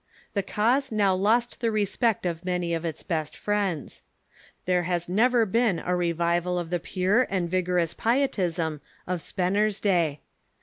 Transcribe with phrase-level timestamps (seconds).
[0.35, 4.01] Tbe cause now lost tbe respect of many of its best friends.
[4.65, 9.79] There has never been a revival of the pure and vigorous Pie tism of Spener's
[9.79, 10.21] day.